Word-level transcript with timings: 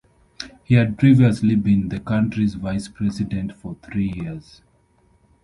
He 0.63 0.73
had 0.73 0.97
previously 0.97 1.53
been 1.53 1.89
the 1.89 1.99
country's 1.99 2.55
Vice-President 2.55 3.53
for 3.55 3.75
three 3.83 4.11
years. 4.15 4.61